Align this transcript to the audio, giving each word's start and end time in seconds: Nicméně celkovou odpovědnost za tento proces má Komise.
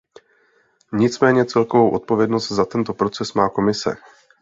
Nicméně 0.93 1.45
celkovou 1.45 1.89
odpovědnost 1.91 2.51
za 2.51 2.65
tento 2.65 2.93
proces 2.93 3.33
má 3.33 3.49
Komise. 3.49 3.95